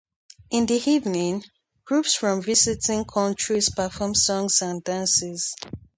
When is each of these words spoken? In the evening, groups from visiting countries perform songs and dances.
In 0.49 0.65
the 0.65 0.81
evening, 0.89 1.43
groups 1.85 2.15
from 2.15 2.41
visiting 2.41 3.05
countries 3.05 3.69
perform 3.69 4.15
songs 4.15 4.63
and 4.63 4.83
dances. 4.83 5.53